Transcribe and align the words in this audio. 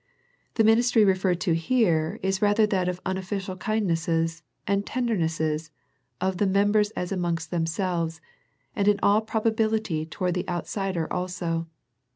The 0.55 0.63
ministry 0.63 1.05
referred 1.05 1.39
to 1.41 1.53
here 1.53 2.19
is 2.23 2.41
rather 2.41 2.65
that 2.65 2.89
of 2.89 2.99
unofficial 3.05 3.55
kindnesses 3.55 4.41
and 4.65 4.83
tendernesses 4.83 5.69
of 6.19 6.37
the 6.37 6.47
members 6.47 6.89
as 6.97 7.11
amongst 7.11 7.51
themselves, 7.51 8.19
and 8.75 8.87
in 8.87 8.99
all 9.03 9.21
probability 9.21 10.07
toward 10.07 10.33
the 10.33 10.49
outsider 10.49 11.05
also. 11.13 11.67